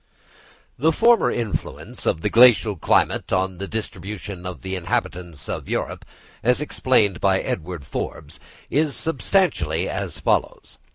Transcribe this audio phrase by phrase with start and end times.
[0.79, 6.05] The former influence of the glacial climate on the distribution of the inhabitants of Europe,
[6.41, 8.39] as explained by Edward Forbes,
[8.71, 10.79] is substantially as follows.